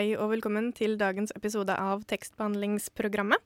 [0.00, 3.42] Hei og velkommen til dagens episode av Tekstbehandlingsprogrammet.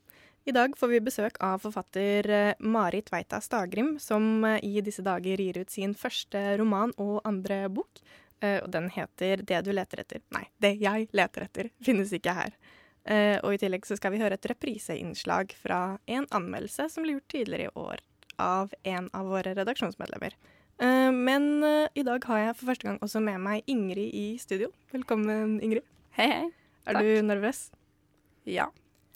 [0.47, 5.03] I dag får vi besøk av forfatter eh, Marit Tveita Stagrim, som eh, i disse
[5.03, 7.99] dager gir ut sin første roman og andre bok.
[8.39, 10.23] Eh, Og den heter 'Det du leter etter'.
[10.31, 12.53] Nei, 'Det jeg leter etter' finnes ikke her.
[13.43, 17.29] Og i tillegg så skal vi høre et repriseinnslag fra en anmeldelse som ble gjort
[17.29, 17.99] tidligere i år
[18.39, 20.33] av en av våre redaksjonsmedlemmer.
[20.79, 24.71] Men i dag har jeg for første gang også med meg Ingrid i studio.
[24.93, 25.83] Velkommen, Ingrid.
[26.15, 26.51] Hei, hei.
[26.87, 27.03] Er Takk.
[27.03, 27.61] du nervøs?
[28.47, 28.69] Ja.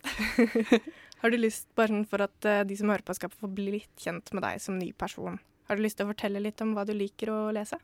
[1.21, 3.69] Har du lyst, bare sånn for at eh, de som hører på skal få bli
[3.77, 5.37] litt kjent med deg som ny person,
[5.69, 7.79] har du lyst til å fortelle litt om hva du liker å lese?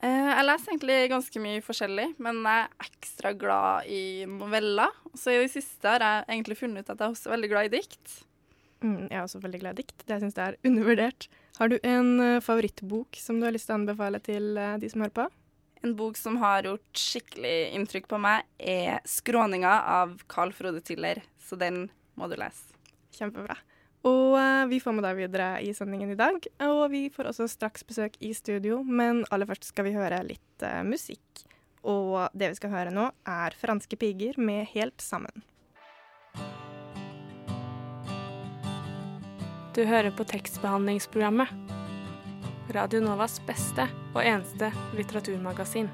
[0.00, 4.96] Eh, jeg leser egentlig ganske mye forskjellig, men jeg er ekstra glad i noveller.
[5.12, 7.68] Så i det siste har jeg egentlig funnet ut at jeg er også veldig glad
[7.68, 8.20] i dikt.
[8.80, 10.06] Mm, jeg er også veldig glad i dikt.
[10.08, 11.28] Det syns jeg er undervurdert.
[11.60, 15.04] Har du en eh, favorittbok som du har lyst til å anbefale til de som
[15.04, 15.34] hører på?
[15.84, 21.22] En bok som har gjort skikkelig inntrykk på meg, er 'Skråninga' av Carl Frode Tiller.
[21.38, 22.74] Så den må du lese.
[23.12, 23.56] Kjempebra.
[24.06, 26.38] Og eh, vi får med deg videre i sendingen i dag.
[26.68, 30.62] Og vi får også straks besøk i studio, men aller først skal vi høre litt
[30.62, 31.44] uh, musikk.
[31.86, 35.44] Og det vi skal høre nå, er Franske piger med Helt sammen.
[39.76, 41.50] Du hører på tekstbehandlingsprogrammet.
[42.74, 45.88] Radio Novas beste og eneste litteraturmagasin.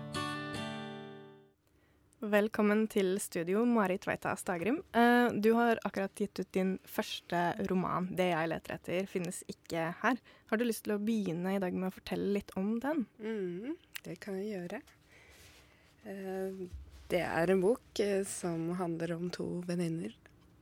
[2.33, 4.79] Velkommen til studio, Marit Tveita Stagrim.
[4.95, 9.95] Eh, du har akkurat gitt ut din første roman, 'Det jeg leter etter', finnes ikke
[10.03, 10.17] her.
[10.47, 13.07] Har du lyst til å begynne i dag med å fortelle litt om den?
[13.21, 14.83] Mm, det kan jeg gjøre.
[16.07, 16.69] Eh,
[17.09, 20.15] Det er en bok eh, som handler om to venninner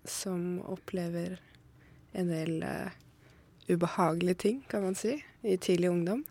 [0.04, 1.38] som opplever
[2.12, 2.90] en del
[3.70, 6.24] ubehagelige ting, kan man si, i tidlig ungdom.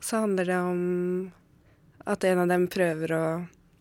[0.00, 1.32] Så handler det om
[2.08, 3.24] at en av dem prøver å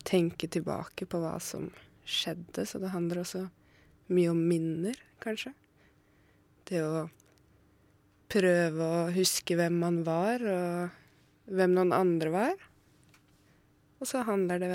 [0.07, 1.69] tenke tilbake på hva som
[2.07, 3.43] skjedde, så det handler også
[4.13, 5.51] mye om minner, kanskje.
[6.67, 7.07] Det å
[8.31, 12.55] prøve å huske hvem man var, og hvem noen andre var.
[13.97, 14.73] Og så handler det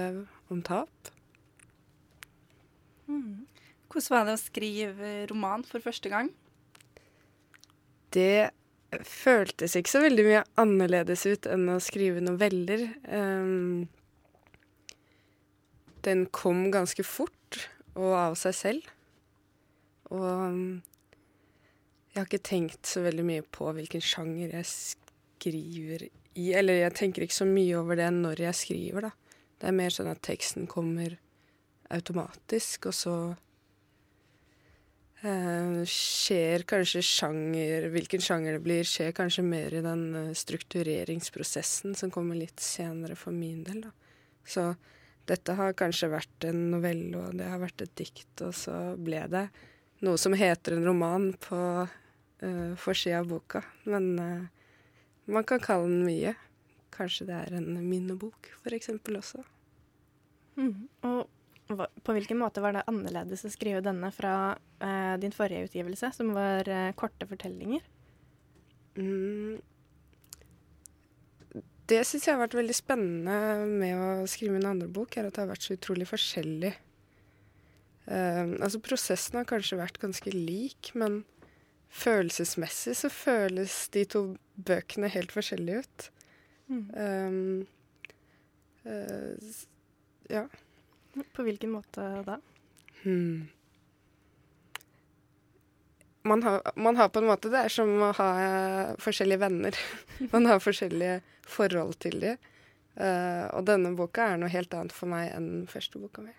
[0.52, 1.12] om tap.
[3.92, 6.32] Hvordan var det å skrive roman for første gang?
[8.12, 8.52] Det
[9.08, 12.84] føltes ikke så veldig mye annerledes ut enn å skrive noveller.
[13.08, 13.88] Um,
[16.04, 17.62] den kom ganske fort
[17.94, 18.90] og av seg selv.
[20.12, 20.82] Og um,
[22.12, 26.50] jeg har ikke tenkt så veldig mye på hvilken sjanger jeg skriver i.
[26.52, 29.12] Eller jeg tenker ikke så mye over det når jeg skriver, da.
[29.62, 31.14] Det er mer sånn at teksten kommer
[31.92, 33.14] automatisk, og så
[35.22, 42.10] skjer kanskje sjanger Hvilken sjanger det blir, skjer kanskje mer i den eh, struktureringsprosessen som
[42.10, 43.92] kommer litt senere for min del, da.
[44.42, 44.72] Så
[45.30, 49.22] dette har kanskje vært en novelle, og det har vært et dikt, og så ble
[49.30, 49.44] det
[50.02, 53.62] noe som heter en roman på uh, forsida av boka.
[53.86, 54.48] Men uh,
[55.30, 56.34] man kan kalle den mye.
[56.92, 59.44] Kanskje det er en minnebok, for eksempel også.
[61.06, 61.22] Og hva,
[61.78, 66.32] på hvilken måte var det annerledes å skrive denne fra eh, din forrige utgivelse, som
[66.36, 67.84] var eh, korte fortellinger?
[68.96, 69.60] Mm.
[71.90, 73.36] Det syns jeg har vært veldig spennende
[73.68, 76.72] med å skrive min andre bok, er at det har vært så utrolig forskjellig.
[78.02, 81.20] Uh, altså prosessen har kanskje vært ganske lik, men
[81.92, 84.22] følelsesmessig så føles de to
[84.56, 86.08] bøkene helt forskjellige ut.
[86.72, 87.66] Um,
[88.86, 89.52] uh,
[90.32, 90.46] ja.
[91.32, 92.38] På hvilken måte da?
[93.03, 93.49] Hmm.
[96.23, 99.79] Man har, man har på en måte Det er som å ha eh, forskjellige venner.
[100.35, 101.20] man har forskjellige
[101.50, 102.49] forhold til dem.
[102.93, 106.35] Uh, og denne boka er noe helt annet for meg enn den første boka mi.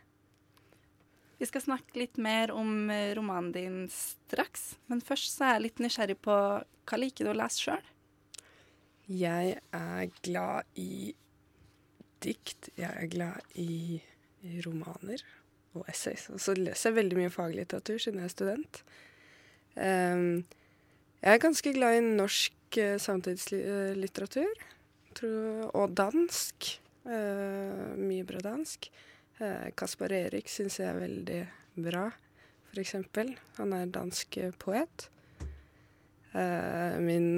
[1.41, 5.63] Vi skal snakke litt mer om eh, romanen din straks, men først så er jeg
[5.65, 7.89] litt nysgjerrig på hva liker du å lese sjøl?
[9.09, 11.11] Jeg er glad i
[12.23, 12.69] dikt.
[12.77, 13.97] Jeg er glad i
[14.65, 15.23] romaner
[15.77, 16.27] og essays.
[16.33, 18.81] Og så leser jeg veldig mye faglitteratur siden jeg er student.
[19.73, 20.43] Um,
[21.23, 24.67] jeg er ganske glad i norsk uh, samtidslitteratur.
[25.17, 26.75] Tror, og dansk.
[27.03, 28.89] Uh, mye bra dansk.
[29.39, 31.41] Uh, Kaspar Erik syns jeg er veldig
[31.87, 32.05] bra,
[32.69, 32.95] f.eks.
[33.57, 35.09] Han er dansk poet.
[36.33, 37.37] Min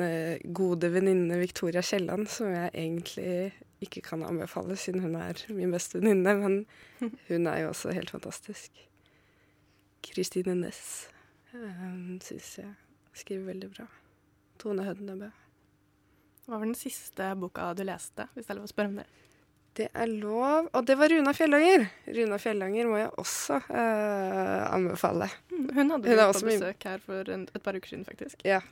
[0.56, 3.52] gode venninne Victoria Kielland, som jeg egentlig
[3.86, 8.14] ikke kan anbefale siden hun er min beste venninne, men hun er jo også helt
[8.14, 8.86] fantastisk.
[10.06, 11.08] Kristine Næss
[11.56, 12.74] um, syns jeg
[13.16, 13.88] skriver veldig bra.
[14.62, 15.30] Tone Hødnebø.
[16.46, 19.08] Hva var den siste boka du leste, hvis det er lov å spørre om det?
[19.76, 20.70] Det er lov.
[20.72, 21.88] Og det var Runa Fjellanger.
[22.16, 25.28] Runa Fjellanger må jeg også uh, anbefale.
[25.52, 28.46] Mm, hun hadde hun på besøk her for en, et par uker siden, faktisk.
[28.48, 28.62] Ja.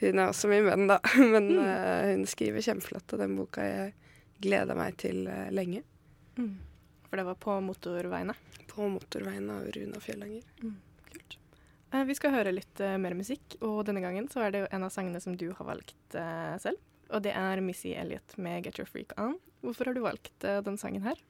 [0.00, 0.96] Hun er også min venn, da.
[1.34, 3.92] Men uh, hun skriver kjempeflott, og den boka jeg
[4.42, 5.82] gleda meg til uh, lenge.
[6.38, 6.56] Mm.
[7.08, 8.34] For det var på motorveiene?
[8.70, 10.46] På motorveiene av Runa Fjellanger.
[10.62, 10.74] Mm.
[11.12, 11.36] Kult.
[12.08, 15.20] vi skal høre litt mer musikk, og denne gangen så er det en av sangene
[15.22, 16.16] som du har valgt
[16.58, 16.80] selv.
[17.14, 19.38] Og det er Missy Elliot med 'Get Your Freak On'.
[19.62, 21.20] Hvorfor har du valgt uh, den sangen her?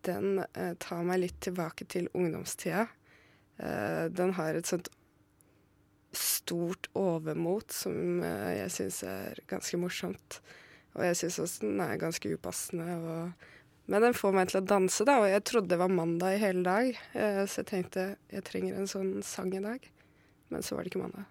[0.00, 2.88] Den uh, tar meg litt tilbake til ungdomstida.
[4.16, 4.88] Den har et sånt
[6.16, 10.40] stort overmot som jeg syns er ganske morsomt.
[10.92, 12.96] Og jeg syns også den er ganske upassende.
[12.98, 13.52] Og,
[13.92, 15.18] men den får meg til å danse, da.
[15.22, 18.90] Og jeg trodde det var mandag i hele dag, så jeg tenkte jeg trenger en
[18.90, 19.88] sånn sang i dag.
[20.52, 21.24] Men så var det ikke mandag.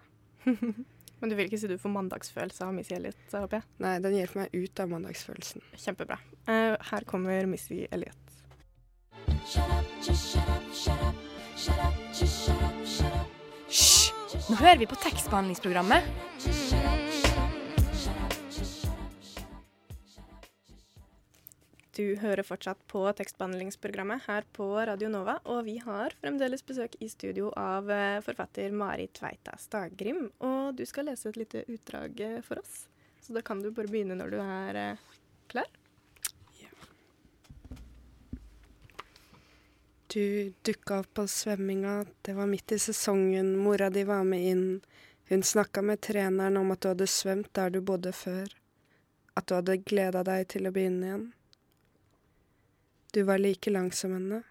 [1.22, 3.66] Men du vil ikke si du får mandagsfølelse av Missy Elliot, håper jeg?
[3.84, 5.62] Nei, den hjelper meg ut av mandagsfølelsen.
[5.78, 6.16] Kjempebra.
[6.48, 8.18] Uh, her kommer Missy Elliot.
[13.70, 14.10] Hysj!
[14.50, 16.10] Nå hører vi på tekstbehandlingsprogrammet.
[21.92, 27.08] Du hører fortsatt på tekstbehandlingsprogrammet her på Radio Nova, og vi har fremdeles besøk i
[27.12, 30.30] studio av eh, forfatter Mari Tveita Stagrim.
[30.40, 32.86] Og du skal lese et lite utdrag eh, for oss,
[33.20, 35.02] så da kan du bare begynne når du er eh,
[35.52, 35.68] klar.
[40.12, 40.24] Du
[40.64, 44.66] dukka opp på svømminga, det var midt i sesongen, mora di var med inn.
[45.28, 48.48] Hun snakka med treneren om at du hadde svømt der du bodde før,
[49.36, 51.30] at du hadde gleda deg til å begynne igjen.
[53.12, 54.42] Du var like lang som henne.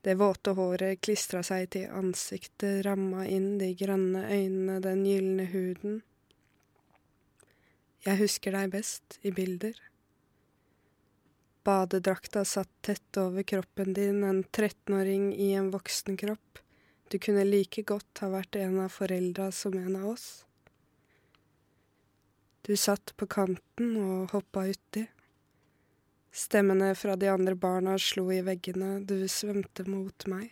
[0.00, 5.98] Det våte håret klistra seg til ansiktet, ramma inn de grønne øynene, den gylne huden.
[8.06, 9.76] Jeg husker deg best i bilder.
[11.66, 16.62] Badedrakta satt tett over kroppen din, en 13-åring i en voksen kropp.
[17.12, 20.28] Du kunne like godt ha vært en av foreldra som en av oss.
[22.64, 25.04] Du satt på kanten og hoppa uti.
[26.36, 30.50] Stemmene fra de andre barna slo i veggene, du svømte mot meg.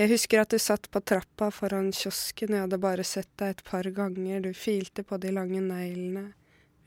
[0.00, 3.62] Jeg husker at du satt på trappa foran kiosken, jeg hadde bare sett deg et
[3.66, 6.30] par ganger, du filte på de lange neglene.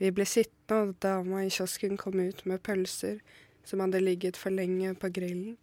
[0.02, 3.20] Vi ble sittende, og dama i kiosken kom ut med pølser
[3.62, 5.54] som hadde ligget for lenge på grillen.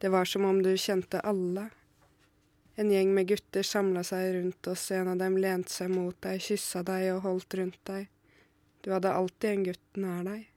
[0.00, 1.68] Det var som om du kjente alle,
[2.74, 6.40] en gjeng med gutter samla seg rundt oss, en av dem lente seg mot deg,
[6.40, 8.08] kyssa deg og holdt rundt deg.
[8.82, 10.48] Du hadde alltid en gutt nær deg.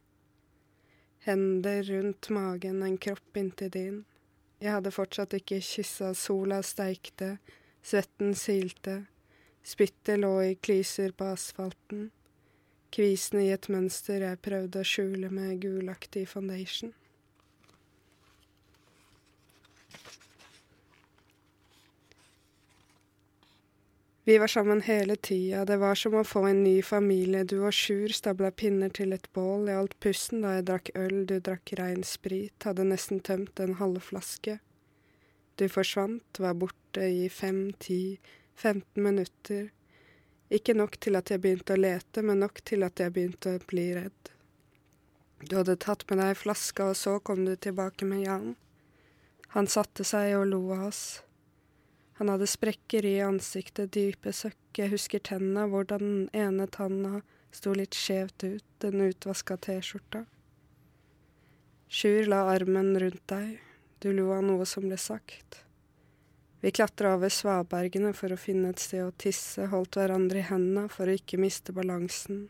[1.26, 4.04] Hender rundt magen, en kropp inntil din.
[4.62, 7.36] Jeg hadde fortsatt ikke kyssa, sola steikte,
[7.86, 9.02] svetten silte,
[9.66, 12.12] spyttet lå i klyser på asfalten,
[12.96, 16.94] kvisene i et mønster jeg prøvde å skjule med gulaktig foundation.
[24.28, 27.76] Vi var sammen hele tida, det var som å få en ny familie, du og
[27.78, 31.74] Sjur stabla pinner til et bål, jeg holdt pusten da jeg drakk øl, du drakk
[31.78, 34.56] rein sprit, hadde nesten tømt en halve flaske.
[35.62, 38.18] Du forsvant, var borte i fem, ti,
[38.58, 39.70] femten minutter.
[40.50, 43.62] Ikke nok til at jeg begynte å lete, men nok til at jeg begynte å
[43.70, 44.34] bli redd.
[45.46, 48.56] Du hadde tatt med deg flaska, og så kom du tilbake med Jan.
[49.54, 51.06] Han satte seg og lo av oss.
[52.18, 57.20] Han hadde sprekker i ansiktet, dype søkk, jeg husker tenna, hvordan den ene tanna
[57.52, 60.24] sto litt skjevt ut, den utvaska T-skjorta.
[61.92, 63.60] Sjur la armen rundt deg,
[64.00, 65.60] du lo av noe som ble sagt.
[66.64, 70.88] Vi klatra over svabergene for å finne et sted å tisse, holdt hverandre i hendene
[70.90, 72.48] for å ikke miste balansen.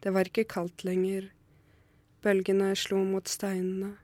[0.00, 1.28] Det var ikke kaldt lenger,
[2.24, 3.98] bølgene slo mot steinene.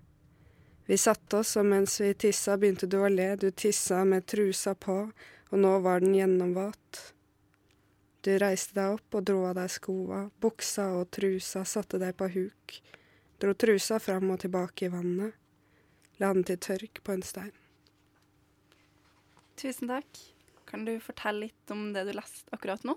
[0.86, 4.74] Vi satte oss, og mens vi tissa, begynte du å le, du tissa med trusa
[4.76, 4.98] på,
[5.50, 7.00] og nå var den gjennomvåt.
[8.24, 12.28] Du reiste deg opp og dro av deg skoa, buksa og trusa, satte deg på
[12.36, 12.76] huk,
[13.40, 15.40] dro trusa fram og tilbake i vannet.
[16.22, 17.52] la den til tørk på en stein.
[19.58, 20.20] Tusen takk.
[20.64, 22.94] Kan du fortelle litt om det du leste akkurat nå?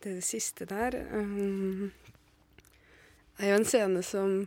[0.00, 1.90] Det siste der um,
[3.38, 4.46] er jo en scene som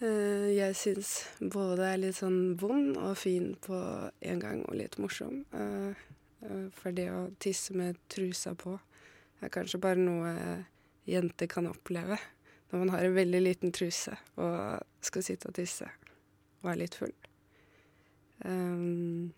[0.00, 1.08] jeg syns
[1.52, 5.42] både er litt sånn vond og fin på en gang, og litt morsom.
[5.52, 5.92] Uh,
[6.46, 8.78] uh, for det å tisse med trusa på
[9.40, 10.32] er kanskje bare noe
[11.08, 12.18] jenter kan oppleve
[12.70, 15.88] når man har en veldig liten truse og skal sitte og tisse
[16.60, 17.14] og er litt full.
[18.44, 19.32] Um,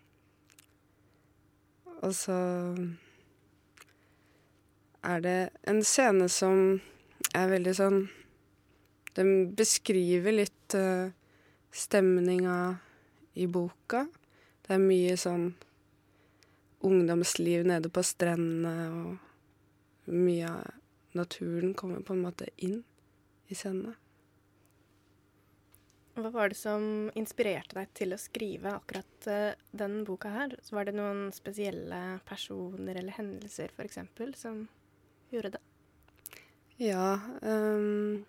[2.02, 2.38] og så
[5.02, 5.38] er det
[5.70, 6.80] en scene som
[7.34, 8.02] er veldig sånn
[9.16, 11.12] Den beskriver litt uh,
[11.72, 12.76] stemninga
[13.34, 14.06] i boka.
[14.62, 15.50] Det er mye sånn
[16.82, 20.70] ungdomsliv nede på strendene, og mye av
[21.16, 22.80] naturen kommer på en måte inn
[23.52, 23.94] i scenene.
[26.12, 30.56] Hva var det som inspirerte deg til å skrive akkurat uh, den boka her?
[30.60, 34.02] Så var det noen spesielle personer eller hendelser f.eks.
[34.36, 34.66] som
[35.32, 35.62] gjorde det?
[36.82, 38.24] Ja um,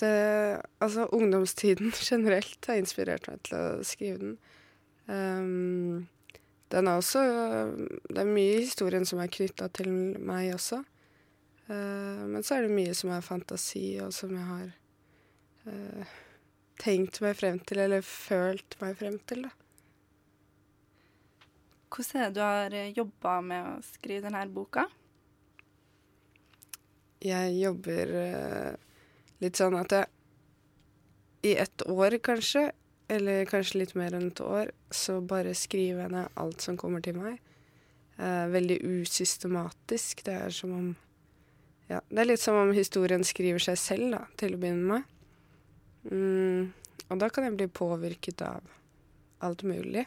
[0.00, 4.38] det, Altså, ungdomstiden generelt har inspirert meg til å skrive den.
[5.10, 6.08] Um,
[6.70, 7.22] den er også
[8.06, 9.90] Det er mye i historien som er knytta til
[10.22, 10.82] meg også.
[11.70, 14.68] Uh, men så er det mye som er fantasi, og som jeg har
[15.70, 16.14] uh,
[16.80, 19.54] tenkt meg frem til, eller følt meg frem til, da.
[21.90, 24.86] Hvordan er det du har jobba med å skrive denne boka?
[27.20, 28.89] Jeg jobber uh,
[29.40, 30.08] litt sånn at jeg
[31.42, 32.70] i ett år, kanskje,
[33.08, 37.00] eller kanskje litt mer enn et år, så bare skriver jeg ned alt som kommer
[37.04, 37.38] til meg.
[38.20, 40.24] Eh, veldig usystematisk.
[40.26, 40.90] Det er som om
[41.90, 45.08] Ja, det er litt som om historien skriver seg selv, da, til å begynne med.
[46.06, 46.68] Mm,
[47.10, 48.62] og da kan jeg bli påvirket av
[49.42, 50.04] alt mulig.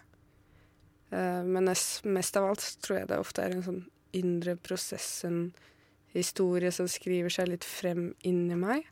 [1.11, 3.83] Eh, men mest av alt tror jeg det ofte er en sånn
[4.15, 5.51] indre prosess, en
[6.13, 8.87] historie som skriver seg litt frem inni meg.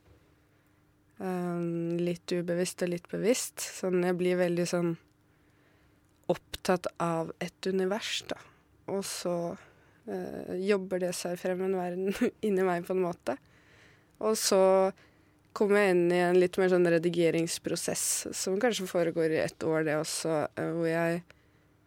[1.22, 3.62] Um, litt ubevisst og litt bevisst.
[3.62, 4.96] Sånn jeg blir veldig sånn
[6.32, 8.38] opptatt av et univers, da.
[8.90, 12.10] Og så uh, jobber det seg frem en verden
[12.46, 13.38] inni meg på en måte.
[14.22, 14.62] Og så
[15.54, 19.86] kommer jeg inn i en litt mer sånn redigeringsprosess, som kanskje foregår i ett år,
[19.86, 21.22] det også, uh, hvor jeg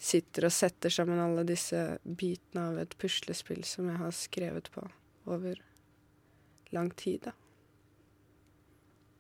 [0.06, 4.88] sitter og setter sammen alle disse bitene av et puslespill som jeg har skrevet på
[5.28, 5.60] over
[6.76, 7.36] lang tid, da.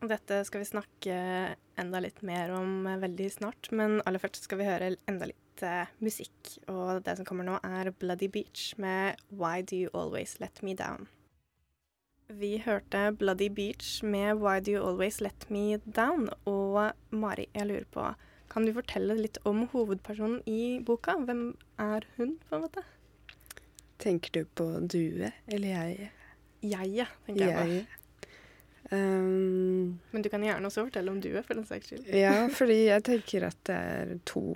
[0.09, 1.15] Dette skal vi snakke
[1.79, 5.89] enda litt mer om veldig snart, men aller først skal vi høre enda litt uh,
[6.03, 6.55] musikk.
[6.71, 10.75] Og det som kommer nå, er Bloody Beach med Why Do You Always Let Me
[10.77, 11.09] Down.
[12.27, 16.29] Vi hørte Bloody Beach med Why Do You Always Let Me Down.
[16.50, 18.07] Og Mari, jeg lurer på,
[18.50, 21.17] kan du fortelle litt om hovedpersonen i boka?
[21.27, 22.85] Hvem er hun, på en måte?
[24.01, 26.09] Tenker du på Due eller jeg?
[26.65, 28.01] Jeg, tenker jeg på.
[28.92, 32.08] Um, Men du kan gjerne også fortelle om Due, for den saks skyld.
[32.13, 34.56] ja, fordi jeg tenker at det er to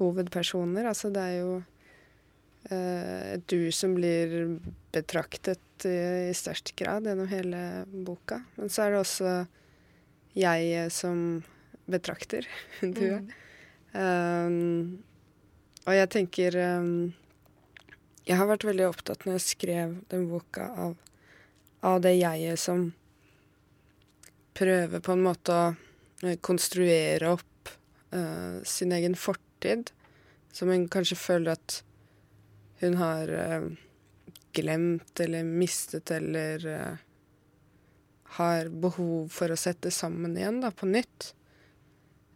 [0.00, 0.88] hovedpersoner.
[0.90, 4.58] Altså det er jo uh, et du som blir
[4.92, 5.96] betraktet i,
[6.30, 7.60] i størst grad gjennom hele
[8.06, 8.42] boka.
[8.56, 9.36] Men så er det også
[10.36, 11.42] jeg som
[11.86, 12.48] betrakter
[12.80, 13.28] du Mm.
[13.96, 14.98] Um,
[15.86, 17.14] og jeg tenker um,
[18.26, 20.96] Jeg har vært veldig opptatt når jeg skrev den boka, av,
[21.80, 22.90] av det jeget som
[24.56, 25.64] prøver på en måte å
[26.24, 27.72] eh, konstruere opp
[28.14, 29.90] uh, sin egen fortid,
[30.52, 31.80] som hun kanskje føler at
[32.80, 33.66] hun har uh,
[34.56, 37.02] glemt eller mistet eller uh,
[38.38, 41.32] har behov for å sette sammen igjen, da, på nytt.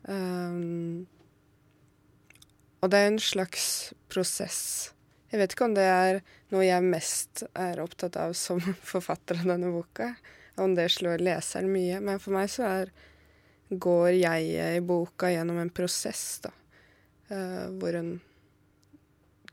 [0.09, 1.07] Um,
[2.81, 3.65] og det er en slags
[4.12, 4.61] prosess.
[5.31, 8.61] Jeg vet ikke om det er noe jeg mest er opptatt av som
[8.93, 10.15] forfatter av denne boka
[10.61, 12.00] om det slår leseren mye.
[12.05, 12.93] Men for meg så er,
[13.71, 16.55] går jeg i boka gjennom en prosess, da.
[17.31, 18.17] Uh, hvor hun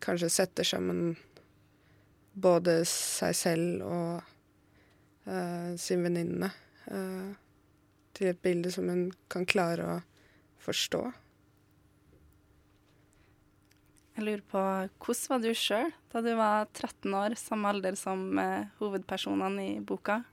[0.02, 1.12] kanskje setter sammen
[2.38, 4.24] både seg selv og
[5.30, 6.50] uh, sin venninne
[6.90, 7.30] uh,
[8.18, 10.00] til et bilde som hun kan klare å
[10.66, 11.04] forstå.
[14.18, 14.62] Jeg lurer på,
[14.98, 18.26] Hvordan var du sjøl da du var 13 år, samme alder som
[18.80, 20.24] hovedpersonene i boka?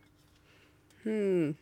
[1.05, 1.55] Hmm.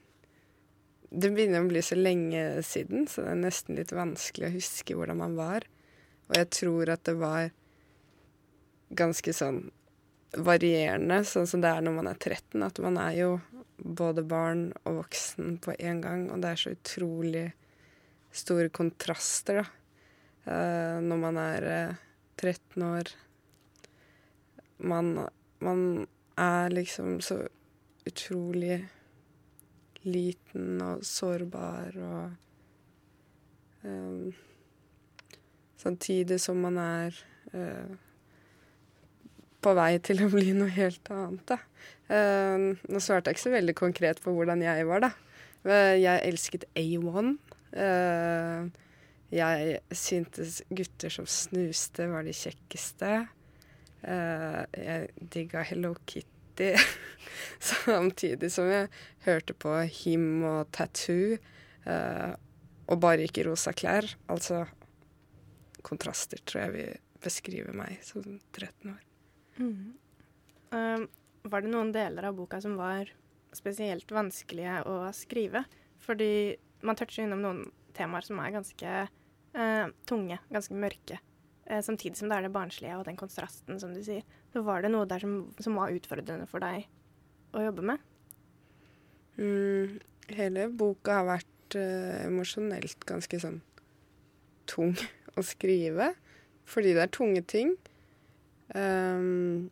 [1.12, 4.96] Det begynner å bli så lenge siden, så det er nesten litt vanskelig å huske
[4.96, 5.66] hvordan man var.
[6.30, 7.50] Og jeg tror at det var
[8.96, 9.66] ganske sånn
[10.32, 12.62] varierende, sånn som det er når man er 13.
[12.64, 13.32] At man er jo
[13.76, 17.46] både barn og voksen på en gang, og det er så utrolig
[18.32, 19.68] store kontraster, da.
[20.42, 21.99] Uh, når man er uh,
[22.40, 23.11] 13 år.
[24.82, 25.12] Man,
[25.62, 25.84] man
[26.34, 27.37] er liksom så
[28.08, 28.80] utrolig
[30.04, 32.32] liten og sårbar og
[33.85, 34.32] um,
[35.82, 37.16] Samtidig som man er
[37.56, 37.94] uh,
[39.62, 41.59] på vei til å bli noe helt annet, da.
[42.06, 45.11] Uh, nå svarte jeg ikke så veldig konkret på hvordan jeg var, da.
[45.62, 47.37] Eh, jeg elsket A1.
[47.73, 48.71] Uh,
[49.32, 53.12] jeg syntes gutter som snuste, var de kjekkeste.
[54.02, 56.28] Eh, jeg digga Hello Kitty.
[57.62, 58.90] Samtidig som jeg
[59.26, 61.38] hørte på Him og Tattoo.
[61.87, 62.35] uh,
[62.90, 64.06] og bare gikk i rosa klær.
[64.32, 64.64] Altså
[65.87, 69.02] kontraster, tror jeg vil beskrive meg som 13 år.
[70.73, 71.06] Um,
[71.47, 73.11] var det noen deler av boka som var
[73.54, 75.64] spesielt vanskelige å skrive?
[76.02, 77.64] Fordi man toucher innom noen
[77.97, 81.21] temaer som er ganske uh, tunge, ganske mørke.
[81.66, 84.25] Eh, samtidig som det er det barnslige og den kontrasten, som du sier.
[84.52, 86.87] Så var det noe der som, som var utfordrende for deg
[87.56, 88.09] å jobbe med?
[89.40, 90.00] Mm,
[90.37, 93.62] hele boka har vært uh, emosjonelt ganske sånn
[94.68, 94.92] tung
[95.38, 96.12] å skrive.
[96.68, 97.75] Fordi det er tunge ting.
[98.75, 99.71] Um,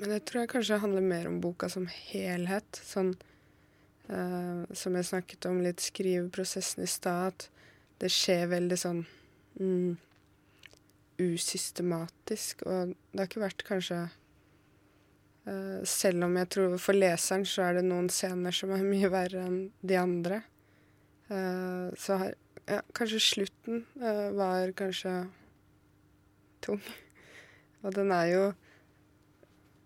[0.00, 2.82] men jeg tror jeg kanskje handler mer om boka som helhet.
[2.86, 3.14] Sånn
[4.10, 7.48] uh, som jeg snakket om litt skriveprosessen i stad,
[8.00, 9.02] det skjer veldig sånn
[9.60, 9.98] mm,
[11.20, 12.64] usystematisk.
[12.66, 17.80] Og det har ikke vært kanskje uh, Selv om jeg tror for leseren så er
[17.80, 20.42] det noen scener som er mye verre enn de andre.
[21.30, 22.34] Uh, så har
[22.66, 25.14] ja, kanskje slutten uh, var kanskje
[26.64, 26.82] tung.
[27.84, 28.42] Og den er jo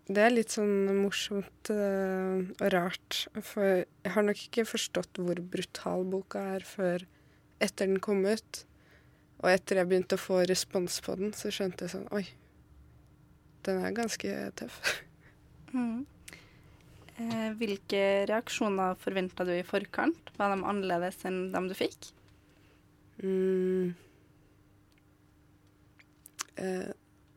[0.05, 3.23] Det er litt sånn morsomt og rart.
[3.41, 7.07] For jeg har nok ikke forstått hvor brutal boka er før
[7.63, 8.59] etter den kom ut.
[9.45, 12.23] Og etter jeg begynte å få respons på den, så skjønte jeg sånn Oi,
[13.67, 14.81] den er ganske tøff.
[15.75, 16.05] Mm.
[17.19, 20.33] Eh, hvilke reaksjoner forventa du i forkant?
[20.39, 22.09] Var de annerledes enn dem du fikk?
[23.21, 23.93] Mm.
[26.57, 26.89] Eh,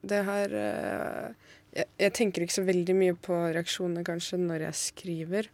[0.08, 4.80] det har eh, jeg, jeg tenker ikke så veldig mye på reaksjonene kanskje når jeg
[4.80, 5.50] skriver.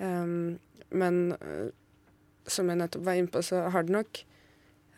[0.00, 0.58] Um,
[0.90, 1.70] men eh,
[2.50, 4.22] som jeg nettopp var inne på, så har det nok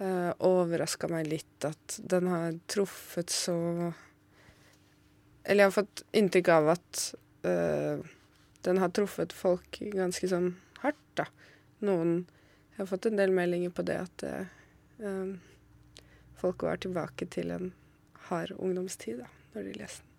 [0.00, 3.56] uh, overraska meg litt at den har truffet så
[5.42, 7.00] Eller jeg har fått inntrykk av at
[7.42, 8.02] eh,
[8.62, 10.52] den har truffet folk ganske sånn
[10.84, 11.26] hardt, da.
[11.82, 12.28] Noen
[12.72, 14.54] Jeg har fått en del meldinger på det at eh,
[15.02, 15.34] eh,
[16.38, 17.72] folk var tilbake til en
[18.30, 20.11] hard ungdomstid da, når de leser den.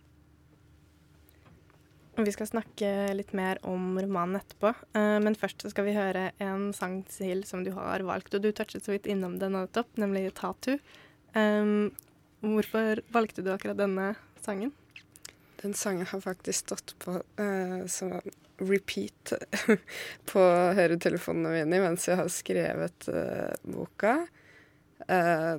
[2.13, 6.67] Vi skal snakke litt mer om romanen etterpå, eh, men først skal vi høre en
[6.77, 10.29] sang til som du har valgt, og du touchet så vidt innom den nettopp, nemlig
[10.33, 10.77] 'Tatu'.
[11.33, 11.89] Um,
[12.45, 14.13] hvorfor valgte du akkurat denne
[14.45, 14.71] sangen?
[15.63, 18.19] Den sangen har faktisk stått på uh, som
[18.61, 19.33] repeat
[20.31, 20.41] på
[20.77, 24.27] høretelefonene mine mens jeg har skrevet uh, boka.
[25.09, 25.57] Uh,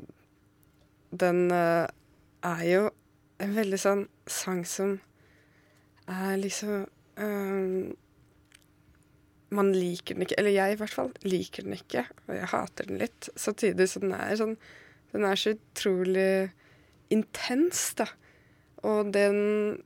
[1.18, 1.86] den eh,
[2.44, 2.86] er jo
[3.42, 4.96] en veldig sånn sang som
[6.10, 6.86] er liksom
[7.16, 7.92] eh,
[9.54, 12.90] Man liker den ikke, eller jeg i hvert fall liker den ikke, og jeg hater
[12.90, 13.30] den litt.
[13.38, 14.56] Samtidig som den er sånn
[15.14, 16.50] Den er så utrolig
[17.14, 18.08] intens, da.
[18.84, 19.78] Og den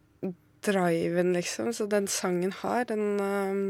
[0.65, 3.61] driven, liksom, så den sangen har, den um,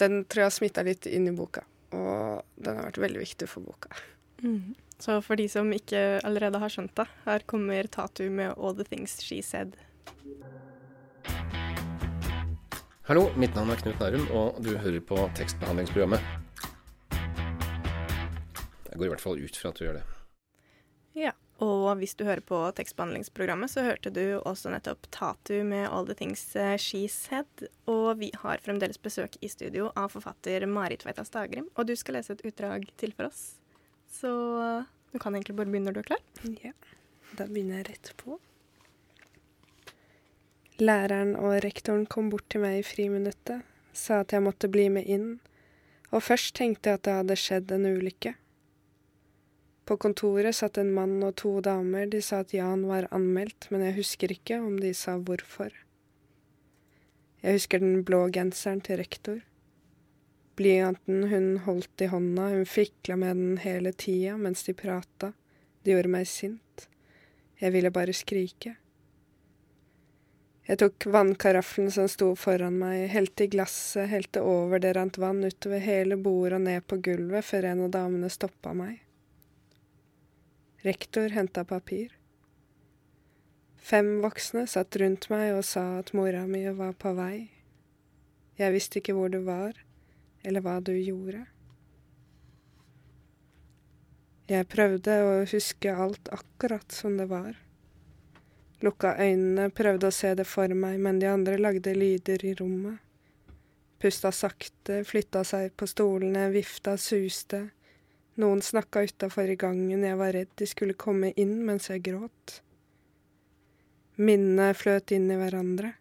[0.00, 1.62] Den tror jeg har smitta litt inn i boka.
[1.94, 3.92] Og den har vært veldig viktig for boka.
[5.02, 8.86] Så for de som ikke allerede har skjønt det, her kommer Tatu med 'All The
[8.88, 9.76] Things She Said'.
[13.08, 16.22] Hallo, mitt navn er Knut Nærum, og du hører på tekstbehandlingsprogrammet.
[18.88, 20.04] Jeg går i hvert fall ut fra at du gjør det.
[21.18, 21.32] Ja,
[21.64, 26.14] og hvis du hører på tekstbehandlingsprogrammet, så hørte du også nettopp Tatu med 'All The
[26.14, 27.66] Things eh, She Said'.
[27.90, 32.20] Og vi har fremdeles besøk i studio av forfatter Marit Tveita Stagrim, og du skal
[32.20, 33.58] lese et utdrag til for oss.
[34.08, 34.30] Så
[35.12, 36.24] du kan egentlig bare begynne når du er klar.
[36.62, 36.72] Ja,
[37.36, 38.38] da begynner jeg rett på.
[40.80, 43.60] Læreren og rektoren kom bort til meg i friminuttet,
[43.92, 45.34] sa at jeg måtte bli med inn,
[46.12, 48.34] og først tenkte jeg at det hadde skjedd en ulykke.
[49.84, 53.84] På kontoret satt en mann og to damer, de sa at Jan var anmeldt, men
[53.84, 55.74] jeg husker ikke om de sa hvorfor.
[57.42, 59.40] Jeg husker den blå genseren til rektor.
[60.56, 65.32] Blyanten hun holdt i hånda, hun fikla med den hele tida mens de prata,
[65.82, 66.86] det gjorde meg sint.
[67.58, 68.76] Jeg ville bare skrike.
[70.62, 75.42] Jeg tok vannkaraffelen som sto foran meg, helte i glasset, helte over, det rant vann
[75.42, 79.00] utover hele bordet og ned på gulvet før en av damene stoppa meg.
[80.86, 82.14] Rektor henta papir.
[83.82, 87.50] Fem voksne satt rundt meg og sa at mora mi var på vei.
[88.58, 89.74] Jeg visste ikke hvor du var,
[90.46, 91.42] eller hva du gjorde.
[94.50, 97.56] Jeg prøvde å huske alt akkurat som det var.
[98.82, 102.98] Lukka øynene, prøvde å se det for meg, men de andre lagde lyder i rommet.
[104.02, 107.68] Pusta sakte, flytta seg på stolene, vifta, suste.
[108.42, 112.58] Noen snakka utafor i gangen, jeg var redd de skulle komme inn mens jeg gråt.
[114.18, 115.94] Minnene fløt inn i hverandre.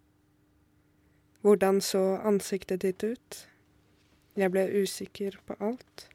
[1.46, 3.38] Hvordan så ansiktet ditt ut?
[4.38, 6.11] Jeg ble usikker på alt.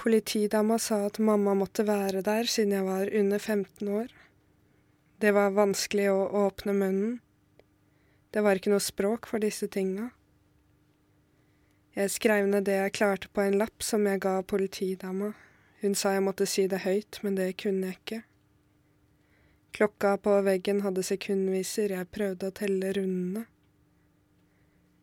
[0.00, 4.06] Politidama sa at mamma måtte være der siden jeg var under 15 år.
[5.20, 7.18] Det var vanskelig å åpne munnen.
[8.32, 10.08] Det var ikke noe språk for disse tinga.
[11.92, 15.34] Jeg skrev ned det jeg klarte på en lapp som jeg ga politidama.
[15.84, 18.22] Hun sa jeg måtte si det høyt, men det kunne jeg ikke.
[19.76, 23.44] Klokka på veggen hadde sekundviser, jeg prøvde å telle rundene.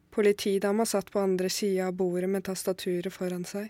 [0.10, 3.70] Politidama satt på andre sida av bordet med tastaturet foran seg.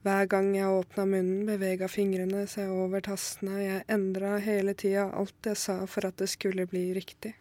[0.00, 5.44] Hver gang jeg åpna munnen, bevega fingrene seg over tastene, jeg endra hele tida alt
[5.44, 7.34] jeg sa for at det skulle bli riktig.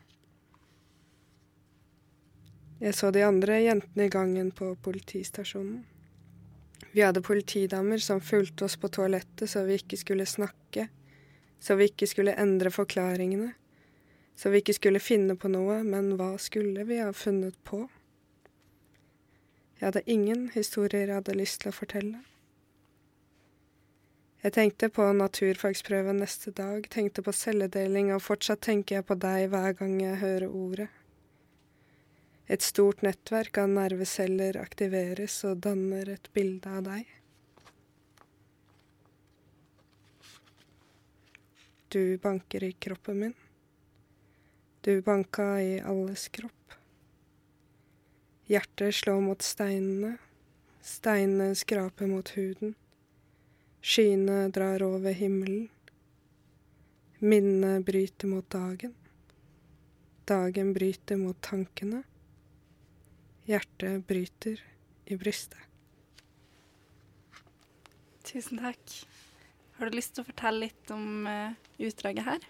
[2.84, 5.86] Jeg så de andre jentene i gangen på politistasjonen.
[6.92, 10.90] Vi hadde politidamer som fulgte oss på toalettet så vi ikke skulle snakke,
[11.60, 13.54] så vi ikke skulle endre forklaringene,
[14.36, 17.86] så vi ikke skulle finne på noe, men hva skulle vi ha funnet på?
[19.80, 22.20] Jeg hadde ingen historier jeg hadde lyst til å fortelle.
[24.40, 29.50] Jeg tenkte på naturfagsprøven neste dag, tenkte på celledeling, og fortsatt tenker jeg på deg
[29.52, 30.88] hver gang jeg hører ordet.
[32.48, 37.12] Et stort nettverk av nerveceller aktiveres og danner et bilde av deg.
[41.92, 43.38] Du banker i kroppen min.
[44.88, 46.80] Du banka i alles kropp.
[48.48, 50.16] Hjertet slår mot steinene,
[50.80, 52.78] steinene skraper mot huden.
[53.82, 55.70] Skyene drar over himmelen.
[57.20, 58.94] Minnene bryter mot dagen.
[60.28, 62.04] Dagen bryter mot tankene.
[63.50, 64.62] Hjertet bryter
[65.10, 65.64] i brystet.
[68.24, 68.96] Tusen takk.
[69.80, 72.48] Har du lyst til å fortelle litt om uh, utdraget her?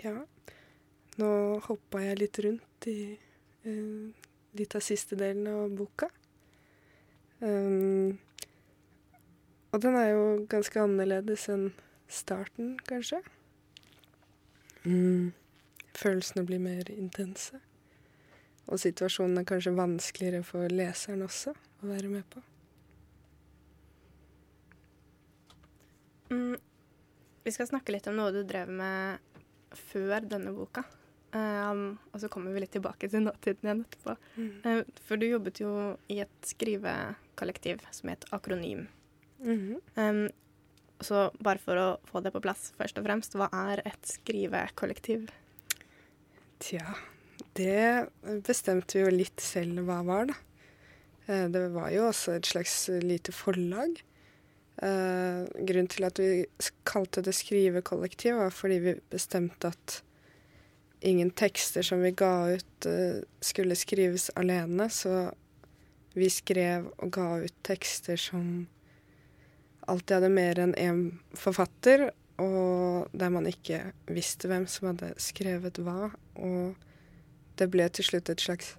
[0.00, 0.20] Ja.
[1.20, 1.30] Nå
[1.66, 2.98] hoppa jeg litt rundt i
[3.66, 6.08] uh, litt av siste delen av boka.
[7.40, 7.85] Um,
[9.76, 11.66] og den er jo ganske annerledes enn
[12.08, 13.18] starten, kanskje.
[14.86, 15.34] Mm.
[15.92, 17.60] Følelsene blir mer intense.
[18.72, 22.40] Og situasjonen er kanskje vanskeligere for leseren også å være med på.
[26.32, 26.56] Mm.
[27.44, 29.44] Vi skal snakke litt om noe du drev med
[29.76, 30.86] før denne boka.
[31.36, 34.16] Um, og så kommer vi litt tilbake til nåtiden igjen etterpå.
[34.40, 34.52] Mm.
[34.64, 35.72] Uh, for du jobbet jo
[36.08, 38.86] i et skrivekollektiv som het Akronym.
[39.40, 40.10] Mm -hmm.
[40.10, 40.28] um,
[41.00, 45.28] så bare for å få det på plass, først og fremst, hva er et skrivekollektiv?
[46.58, 46.94] Tja,
[47.52, 48.08] det
[48.46, 50.34] bestemte vi jo litt selv hva var, da.
[51.26, 54.02] Eh, det var jo også et slags lite forlag.
[54.76, 56.44] Uh, grunnen til at vi
[56.84, 60.02] kalte det skrivekollektiv, var fordi vi bestemte at
[61.00, 64.90] ingen tekster som vi ga ut, uh, skulle skrives alene.
[64.92, 65.30] Så
[66.16, 68.66] vi skrev og ga ut tekster som
[69.90, 71.02] alltid hadde mer enn én
[71.38, 72.10] forfatter,
[72.42, 73.80] og der man ikke
[74.12, 76.10] visste hvem som hadde skrevet hva.
[76.36, 76.76] Og
[77.56, 78.74] det ble til slutt et slags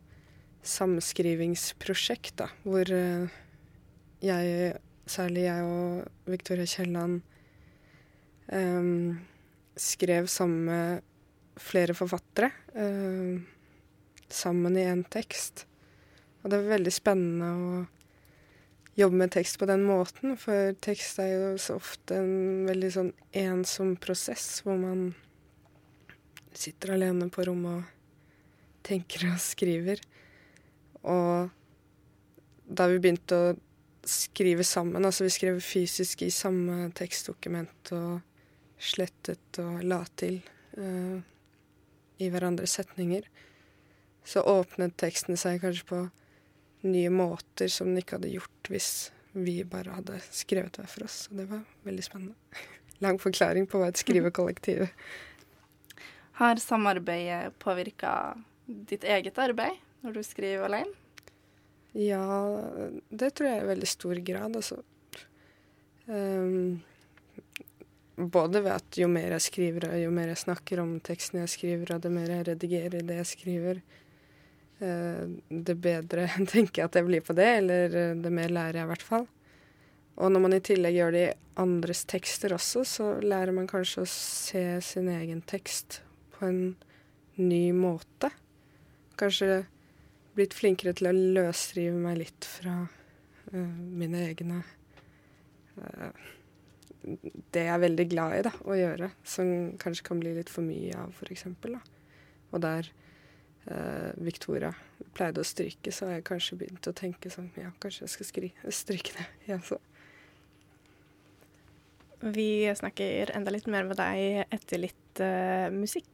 [0.67, 3.34] samskrivingsprosjekt, da, hvor eh,
[4.24, 4.76] jeg,
[5.10, 7.22] særlig jeg og Victoria Kielland,
[8.52, 9.20] um,
[9.78, 11.06] skrev sammen med
[11.58, 12.52] flere forfattere.
[12.76, 13.46] Um,
[14.30, 15.65] sammen i én tekst.
[16.43, 17.86] Og det var veldig spennende å
[18.98, 23.12] jobbe med tekst på den måten, for tekst er jo så ofte en veldig sånn
[23.38, 25.12] ensom prosess hvor man
[26.58, 30.02] sitter alene på rommet og tenker og skriver.
[31.06, 31.54] Og
[32.68, 33.56] da vi begynte å
[34.08, 38.22] skrive sammen, altså vi skrev fysisk i samme tekstdokument og
[38.78, 40.40] slettet og la til
[40.78, 41.18] uh,
[42.18, 43.28] i hverandres setninger,
[44.28, 46.00] så åpnet teksten seg kanskje på
[46.89, 48.91] nye måter som den ikke hadde gjort hvis
[49.38, 51.26] vi bare hadde skrevet hver for oss.
[51.32, 52.36] Og det var veldig spennende.
[53.04, 54.88] lang forklaring på hva et skrivekollektiv.
[56.41, 58.12] Har samarbeidet påvirka
[58.65, 60.93] ditt eget arbeid når du skriver alene?
[61.97, 62.21] Ja,
[63.10, 64.84] det tror jeg i veldig stor grad, altså.
[66.06, 66.84] Um,
[68.17, 71.54] både ved at jo mer jeg skriver, og jo mer jeg snakker om teksten jeg
[71.56, 73.82] skriver, og det mer jeg redigerer det jeg skriver,
[74.80, 78.88] det bedre tenker jeg at jeg blir på det, eller uh, det mer lærer jeg
[78.88, 79.28] i hvert fall.
[80.18, 84.04] Og når man i tillegg gjør det i andres tekster også, så lærer man kanskje
[84.04, 86.02] å se sin egen tekst
[86.34, 86.62] på en
[87.38, 88.32] ny måte.
[89.18, 89.66] Kanskje
[90.38, 94.62] blitt flinkere til å løsrive meg litt fra uh, mine egne
[95.82, 96.26] uh,
[97.02, 100.66] Det jeg er veldig glad i da, å gjøre, som kanskje kan bli litt for
[100.66, 101.46] mye av, f.eks.
[102.52, 102.90] Og der
[103.72, 104.72] uh, Victoria
[105.18, 108.30] pleide å stryke, så har jeg kanskje begynt å tenke sånn Ja, kanskje jeg skal
[108.32, 109.28] skri stryke det.
[109.52, 109.80] Ja, så.
[112.18, 116.12] Vi snakker enda litt mer med deg etter litt uh, musikk.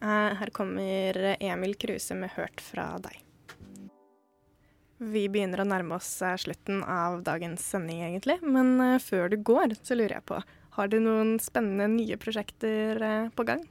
[0.00, 3.24] Uh, her kommer Emil Kruse med 'Hørt fra deg'.
[4.98, 6.10] Vi begynner å nærme oss
[6.42, 8.40] slutten av dagens sending, egentlig.
[8.42, 10.40] Men før du går, så lurer jeg på
[10.74, 13.62] Har du noen spennende nye prosjekter på gang?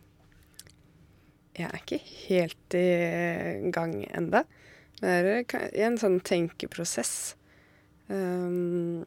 [1.58, 4.44] Jeg er ikke helt i gang enda.
[4.98, 5.28] Det er
[5.74, 7.36] i en sånn tenkeprosess.
[8.10, 9.06] Um,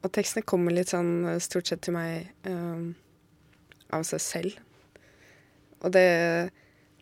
[0.00, 2.94] og tekstene kommer litt sånn eh, stort sett til meg um,
[3.92, 4.56] av seg selv.
[5.84, 6.08] Og det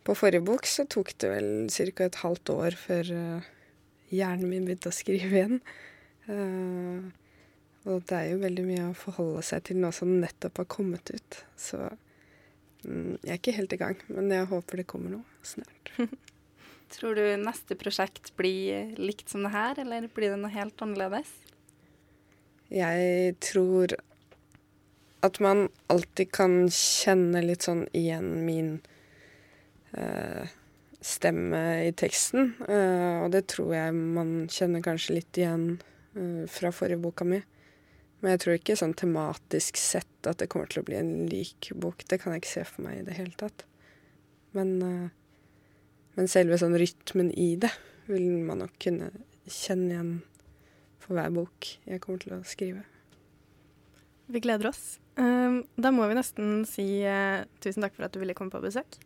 [0.07, 2.05] På forrige bok så tok det vel ca.
[2.05, 3.47] et halvt år før uh,
[4.09, 5.59] hjernen min begynte å skrive igjen.
[6.25, 7.11] Uh,
[7.85, 11.11] og det er jo veldig mye å forholde seg til nå som nettopp har kommet
[11.13, 11.41] ut.
[11.59, 11.83] Så
[12.83, 15.93] jeg er ikke helt i gang, men jeg håper det kommer noe snart.
[16.93, 21.29] Tror du neste prosjekt blir likt som det her, eller blir det noe helt annerledes?
[22.73, 23.93] Jeg tror
[25.25, 28.71] at man alltid kan kjenne litt sånn igjen min
[29.97, 30.47] uh,
[31.01, 32.53] stemme i teksten.
[32.63, 35.73] Uh, og det tror jeg man kjenner kanskje litt igjen
[36.15, 37.41] uh, fra forrige boka mi.
[38.19, 41.71] Men jeg tror ikke sånn tematisk sett at det kommer til å bli en lik
[41.79, 42.03] bok.
[42.03, 43.63] Det kan jeg ikke se for meg i det hele tatt.
[44.57, 44.75] Men,
[46.17, 47.71] men selve sånn rytmen i det
[48.09, 49.11] vil man nok kunne
[49.49, 50.15] kjenne igjen
[50.99, 52.83] for hver bok jeg kommer til å skrive.
[54.29, 54.99] Vi gleder oss.
[55.17, 58.61] Um, da må vi nesten si uh, tusen takk for at du ville komme på
[58.61, 58.99] besøk.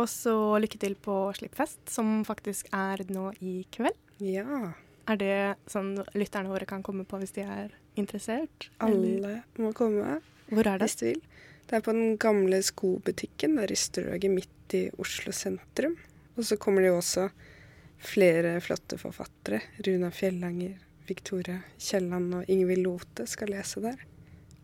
[0.00, 3.98] Og så lykke til på Slippfest, som faktisk er nå i kveld.
[4.24, 4.72] Ja.
[5.10, 5.36] Er det
[5.68, 8.70] sånn lytterne våre kan komme på hvis de er interessert?
[8.82, 10.18] Alle må komme.
[10.50, 10.88] Hvor er det?
[10.88, 11.22] Hvis de vil.
[11.70, 15.96] Det er på den gamle skobutikken der i Strøget midt i Oslo sentrum.
[16.36, 17.28] Og så kommer det jo også
[18.00, 19.60] flere flotte forfattere.
[19.86, 24.00] Runa Fjellanger, Victoria Kielland og Ingvild Lote skal lese der.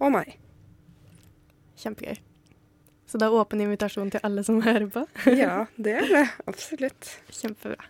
[0.01, 0.35] Og meg.
[1.79, 2.19] Kjempegøy.
[3.07, 5.05] Så det er åpen invitasjon til alle som hører på?
[5.43, 6.25] ja, det er det.
[6.51, 7.13] Absolutt.
[7.31, 7.87] Kjempebra.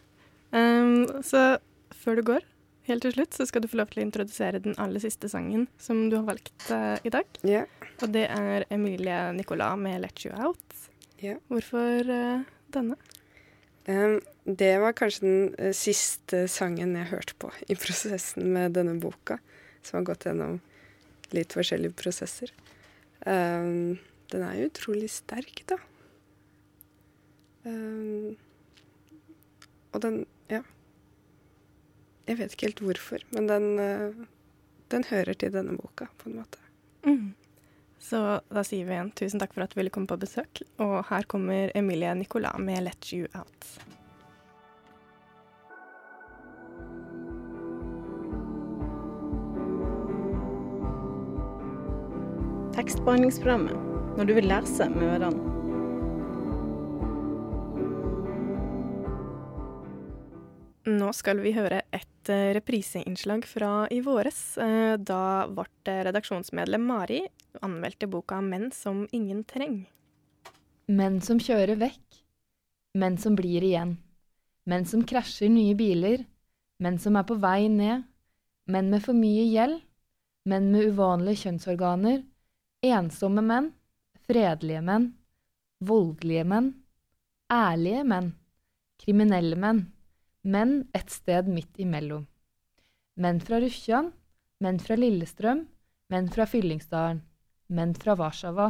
[0.52, 1.56] Um, så
[2.04, 2.44] før du går,
[2.86, 5.66] helt til slutt, så skal du få lov til å introdusere den aller siste sangen
[5.82, 7.26] som du har valgt uh, i dag.
[7.46, 7.66] Yeah.
[8.02, 10.88] Og det er Emilie Nicolas med 'Let You Out'.
[11.22, 11.40] Yeah.
[11.48, 12.98] Hvorfor uh, denne?
[13.88, 18.98] Um, det var kanskje den uh, siste sangen jeg hørte på i prosessen med denne
[19.00, 19.38] boka,
[19.82, 20.60] som har gått gjennom
[21.34, 22.52] litt forskjellige prosesser.
[23.26, 23.98] Um,
[24.30, 25.78] den er jo utrolig sterk, da.
[27.66, 28.36] Um,
[29.94, 30.62] og den Ja.
[32.26, 36.40] Jeg vet ikke helt hvorfor, men den, uh, den hører til denne boka, på en
[36.40, 36.62] måte.
[37.06, 37.34] Mm.
[38.02, 40.62] Så da sier vi igjen tusen takk for at du ville komme på besøk.
[40.82, 43.78] Og her kommer Emilie Nicolas med 'Let You Out'.
[52.76, 55.55] Tekstbehandlingsprogrammet når du vil lese med ørene.
[60.86, 66.84] Nå skal vi høre et uh, repriseinnslag fra i våres, uh, da vårt uh, redaksjonsmedlem
[66.86, 67.24] Mari
[67.58, 69.80] anmeldte boka 'Menn som ingen treng'.
[70.86, 72.20] Menn som kjører vekk.
[72.94, 73.96] Menn som blir igjen.
[74.70, 76.22] Menn som krasjer nye biler.
[76.78, 78.06] Menn som er på vei ned.
[78.70, 79.82] Menn med for mye gjeld.
[80.46, 82.22] Menn med uvanlige kjønnsorganer.
[82.86, 83.72] Ensomme menn.
[84.30, 85.10] Fredelige menn.
[85.82, 86.70] Voldelige menn.
[87.50, 88.30] Ærlige menn.
[89.02, 89.82] Kriminelle menn.
[90.46, 92.28] Menn et sted midt imellom.
[93.18, 94.12] Menn fra Rufjan,
[94.62, 95.66] Menn fra Lillestrøm.
[96.12, 97.24] Menn fra Fyllingsdalen.
[97.74, 98.68] Menn fra Warszawa.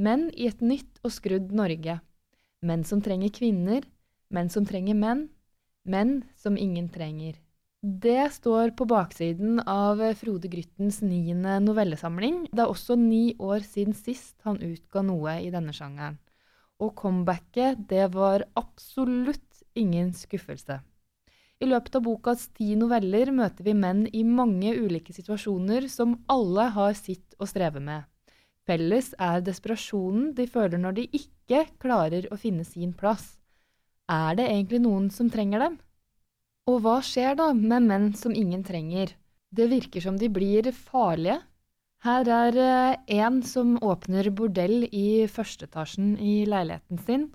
[0.00, 1.98] Menn i et nytt og skrudd Norge.
[2.64, 3.84] Menn som trenger kvinner.
[4.32, 5.26] Menn som trenger menn.
[5.84, 7.36] Menn som ingen trenger.
[7.82, 12.46] Det står på baksiden av Frode Gryttens niende novellesamling.
[12.54, 16.16] Det er også ni år siden sist han utga noe i denne sjangeren.
[16.80, 20.80] Og comebacket, det var absolutt ingen skuffelse.
[21.62, 26.64] I løpet av bokas ti noveller møter vi menn i mange ulike situasjoner som alle
[26.74, 28.08] har sitt å streve med.
[28.66, 33.36] Felles er desperasjonen de føler når de ikke klarer å finne sin plass.
[34.10, 35.78] Er det egentlig noen som trenger dem?
[36.70, 39.14] Og hva skjer da med menn som ingen trenger?
[39.54, 41.40] Det virker som de blir farlige.
[42.02, 47.28] Her er eh, en som åpner bordell i førsteetasjen i leiligheten sin,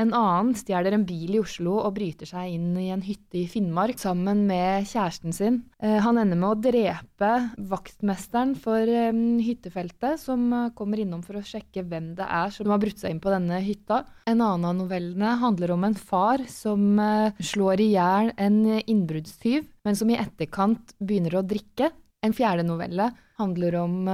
[0.00, 3.46] en annen stjeler en bil i Oslo og bryter seg inn i en hytte i
[3.50, 5.60] Finnmark sammen med kjæresten sin.
[5.82, 7.30] Eh, han ender med å drepe
[7.70, 9.12] vaktmesteren for eh,
[9.44, 13.14] hyttefeltet, som eh, kommer innom for å sjekke hvem det er som har brutt seg
[13.14, 14.02] inn på denne hytta.
[14.30, 17.00] En annen av novellene handler om en far som
[17.36, 21.90] slår i hjel en innbruddstyv, men som i etterkant begynner å drikke.
[22.24, 23.10] En fjerde novelle
[23.40, 24.08] handler om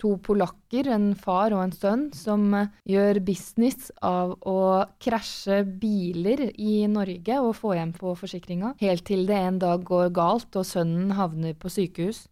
[0.00, 4.58] to polakker, en far og en sønn, som eh, gjør business av å
[5.02, 10.12] krasje biler i Norge og få hjem på forsikringa, helt til det en dag går
[10.16, 12.24] galt og sønnen havner på sykehus.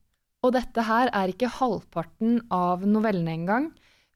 [0.46, 3.72] Og dette her er ikke halvparten av novellene engang.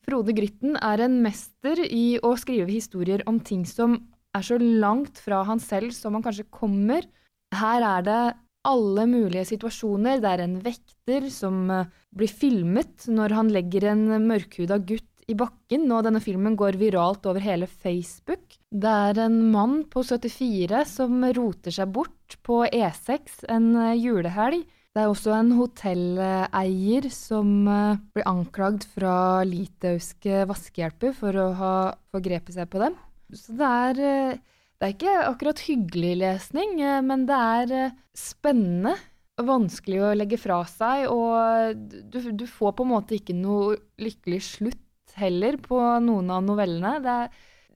[0.07, 3.99] Frode Grytten er en mester i å skrive historier om ting som
[4.33, 7.05] er så langt fra han selv som han kanskje kommer.
[7.53, 8.23] Her er det
[8.69, 10.21] alle mulige situasjoner.
[10.23, 15.37] Det er en vekter som eh, blir filmet når han legger en mørkhuda gutt i
[15.39, 18.59] bakken, og denne filmen går viralt over hele Facebook.
[18.71, 24.65] Det er en mann på 74 som roter seg bort på E6 en eh, julehelg.
[24.93, 29.15] Det er også en hotelleier som eh, blir anklagd fra
[29.49, 31.75] litauiske vaskehjelper for å ha
[32.13, 32.99] forgrepet seg på dem.
[33.33, 34.41] Så det er
[34.83, 38.97] det er ikke akkurat hyggelig lesning, eh, men det er eh, spennende.
[39.39, 41.79] Vanskelig å legge fra seg, og
[42.11, 46.97] du, du får på en måte ikke noe lykkelig slutt heller på noen av novellene.
[47.03, 47.15] Det,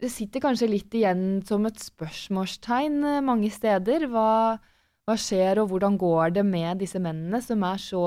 [0.03, 4.09] det sitter kanskje litt igjen som et spørsmålstegn eh, mange steder.
[4.11, 4.59] Hva,
[5.07, 8.03] hva skjer, og hvordan går det med disse mennene som er så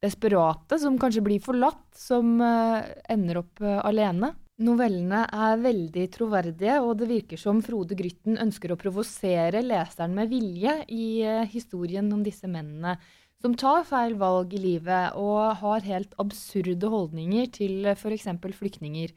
[0.00, 4.32] desperate, som kanskje blir forlatt, som ender opp alene?
[4.62, 10.30] Novellene er veldig troverdige, og det virker som Frode Grytten ønsker å provosere leseren med
[10.30, 12.94] vilje i eh, historien om disse mennene
[13.42, 18.30] som tar feil valg i livet og har helt absurde holdninger til f.eks.
[18.60, 19.10] flyktninger.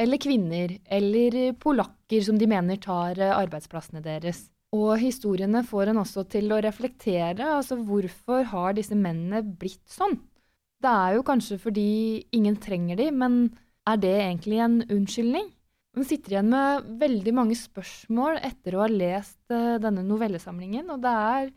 [0.00, 4.46] Eller kvinner, eller polakker som de mener tar eh, arbeidsplassene deres.
[4.72, 10.22] Og historiene får en også til å reflektere, altså hvorfor har disse mennene blitt sånn?
[10.80, 11.90] Det er jo kanskje fordi
[12.32, 13.42] ingen trenger de, men
[13.88, 15.48] er det egentlig en unnskyldning?
[15.96, 21.00] Man sitter igjen med veldig mange spørsmål etter å ha lest uh, denne novellesamlingen, og
[21.02, 21.50] det er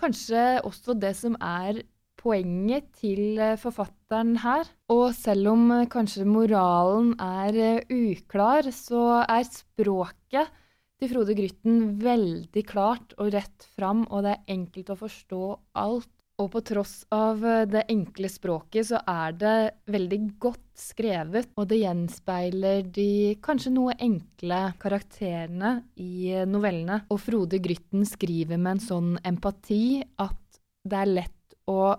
[0.00, 1.82] kanskje også det som er
[2.20, 4.70] poenget til uh, forfatteren her.
[4.92, 10.54] Og selv om uh, kanskje moralen er uklar, så er språket
[11.00, 15.44] til Frode Grytten veldig klart og rett fram, og det er enkelt å forstå
[15.82, 19.56] alt og på tross av eh, det enkle språket, så er det
[19.92, 27.02] veldig godt skrevet, og det gjenspeiler de kanskje noe enkle karakterene i eh, novellene.
[27.12, 31.92] Og Frode Grytten skriver med en sånn empati at det er lett å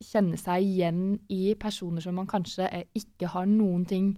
[0.00, 4.14] kjenne seg igjen i personer som man kanskje eh, ikke har noen ting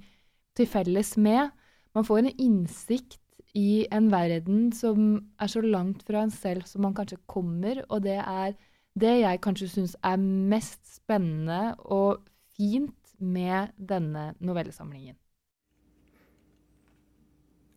[0.57, 1.49] til felles med.
[1.97, 3.19] Man får en innsikt
[3.59, 8.05] i en verden som er så langt fra en selv som man kanskje kommer, og
[8.07, 8.55] det er
[8.99, 12.23] det jeg kanskje syns er mest spennende og
[12.57, 15.17] fint med denne novellesamlingen.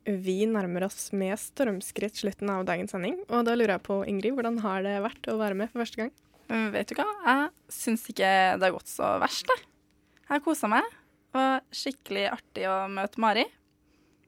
[0.06, 4.36] Vi nærmer oss med stormskritt slutten av dagens sending, og da lurer jeg på, Ingrid,
[4.38, 6.12] hvordan har det vært å være med for første gang?
[6.51, 9.65] Mm, vet du hva, jeg syns ikke det har gått så verst, jeg.
[10.25, 10.86] Jeg har kosa meg,
[11.36, 13.47] og skikkelig artig å møte Mari.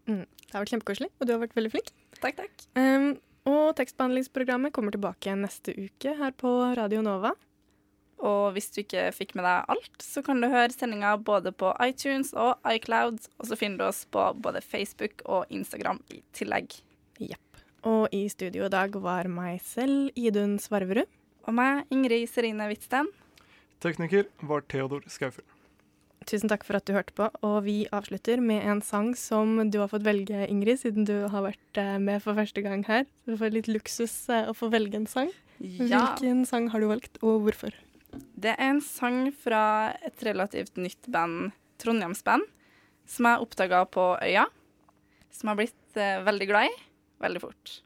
[0.09, 1.93] Mm, det har vært kjempekoselig, og du har vært veldig flink.
[2.17, 2.65] Takk, takk.
[2.73, 3.11] Um,
[3.47, 7.33] og tekstbehandlingsprogrammet kommer tilbake neste uke her på Radio Nova.
[8.17, 11.69] Og hvis du ikke fikk med deg alt, så kan du høre sendinga både på
[11.85, 13.21] iTunes og iCloud.
[13.37, 16.79] Og så finner du oss på både Facebook og Instagram i tillegg.
[17.21, 17.61] Jepp.
[17.87, 21.05] Og i studio i dag var meg selv, Idun Svarverud.
[21.47, 23.13] Og meg, Ingrid Serine Hvitsten.
[23.83, 25.45] Tekniker var Theodor Skaufjell.
[26.27, 29.77] Tusen takk for at du hørte på, og vi avslutter med en sang som du
[29.79, 33.05] har fått velge, Ingrid, siden du har vært eh, med for første gang her.
[33.23, 35.31] Så du får litt luksus eh, å få velge en sang.
[35.59, 36.03] Ja.
[36.17, 37.77] Hvilken sang har du valgt, og hvorfor?
[38.35, 42.43] Det er en sang fra et relativt nytt band, Trondheimsband,
[43.07, 44.49] som jeg oppdaga på Øya.
[45.31, 46.77] Som jeg har blitt eh, veldig glad i
[47.23, 47.77] veldig fort.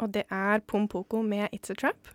[0.00, 2.10] Og det er Pompoko med It's a Trap.